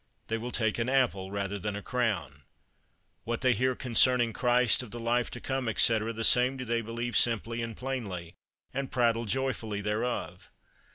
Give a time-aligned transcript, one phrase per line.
[0.29, 2.41] They will take an apple rather than a crown;
[3.23, 6.81] what they hear concerning Christ, of the life to come, etc., the same do they
[6.81, 8.33] believe simply and plainly,
[8.73, 10.49] and prattle joyfully thereof.